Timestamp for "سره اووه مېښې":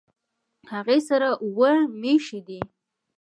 1.09-2.39